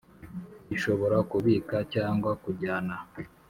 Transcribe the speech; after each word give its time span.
gishobora 0.69 1.17
kubika 1.31 1.75
cyangwa 1.93 2.31
kujyana 2.43 2.95